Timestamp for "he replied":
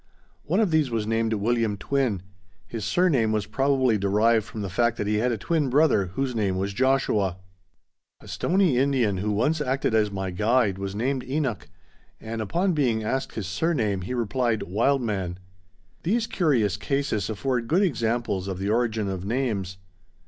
14.01-14.63